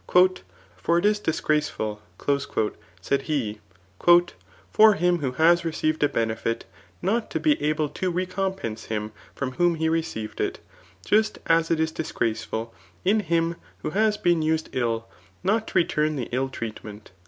[0.07, 0.37] ]^^
[0.77, 2.01] For it is disgraceful,"
[3.01, 3.59] said he,
[3.99, 4.29] ^
[4.73, 6.65] for him who has received a benefit
[7.03, 9.11] not to be able to recompense him.
[9.35, 10.57] from whom he received it;
[11.05, 12.73] just as it is disgraceful
[13.05, 15.07] in him who has been used ill,
[15.43, 17.11] not to return the ill treatment."